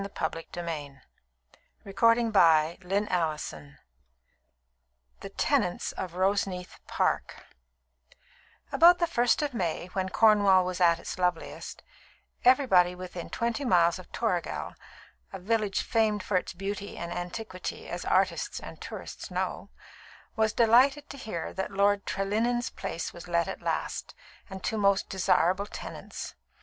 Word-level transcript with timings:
"Now 0.01 0.07
I 0.19 0.25
am 0.25 0.31
going 0.31 0.45
to 0.53 0.63
make 0.63 1.01
them 1.83 1.93
come 1.93 2.15
true." 2.15 2.21
CHAPTER 2.25 2.87
VI 3.07 3.77
The 5.19 5.29
Tenants 5.29 5.91
of 5.91 6.15
Roseneath 6.15 6.79
Park 6.87 7.45
About 8.71 8.97
the 8.97 9.05
first 9.05 9.43
of 9.43 9.53
May, 9.53 9.89
when 9.93 10.09
Cornwall 10.09 10.65
was 10.65 10.81
at 10.81 10.97
its 10.97 11.19
loveliest, 11.19 11.83
everybody 12.43 12.95
within 12.95 13.29
twenty 13.29 13.63
miles 13.63 13.99
of 13.99 14.11
Toragel 14.11 14.73
(a 15.31 15.37
village 15.37 15.83
famed 15.83 16.23
for 16.23 16.35
its 16.35 16.53
beauty 16.53 16.97
and 16.97 17.11
antiquity, 17.13 17.87
as 17.87 18.03
artists 18.03 18.59
and 18.59 18.81
tourists 18.81 19.29
know) 19.29 19.69
was 20.35 20.51
delighted 20.51 21.11
to 21.11 21.17
hear 21.17 21.53
that 21.53 21.69
Lord 21.69 22.07
Trelinnen's 22.07 22.71
place 22.71 23.13
was 23.13 23.27
let 23.27 23.47
at 23.47 23.61
last, 23.61 24.15
and 24.49 24.63
to 24.63 24.79
most 24.79 25.09
desirable 25.09 25.67
tenants. 25.67 26.33